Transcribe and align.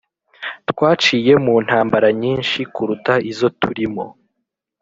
Twaciye 0.71 1.33
mu 1.45 1.55
ntambara 1.65 2.07
nyinshi 2.21 2.59
kuruta 2.73 3.13
izo 3.31 3.47
turimo 3.61 4.05